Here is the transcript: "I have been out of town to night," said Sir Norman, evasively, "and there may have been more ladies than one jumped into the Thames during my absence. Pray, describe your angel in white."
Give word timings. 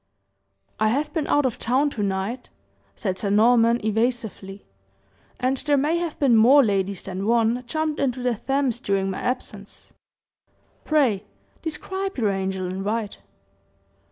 "I 0.79 0.87
have 0.87 1.13
been 1.13 1.27
out 1.27 1.45
of 1.45 1.59
town 1.59 1.91
to 1.91 2.01
night," 2.01 2.49
said 2.95 3.19
Sir 3.19 3.29
Norman, 3.29 3.79
evasively, 3.85 4.65
"and 5.39 5.57
there 5.57 5.77
may 5.77 5.97
have 5.97 6.17
been 6.17 6.35
more 6.35 6.63
ladies 6.65 7.03
than 7.03 7.27
one 7.27 7.63
jumped 7.67 7.99
into 7.99 8.23
the 8.23 8.33
Thames 8.33 8.79
during 8.79 9.11
my 9.11 9.21
absence. 9.21 9.93
Pray, 10.85 11.25
describe 11.61 12.17
your 12.17 12.31
angel 12.31 12.65
in 12.65 12.83
white." 12.83 13.19